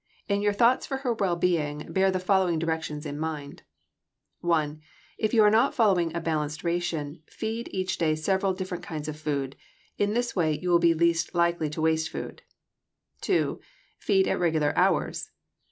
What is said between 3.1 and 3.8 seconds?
mind: